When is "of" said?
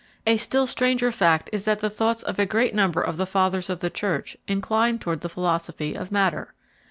2.23-2.39, 3.03-3.17, 3.69-3.81, 5.93-6.11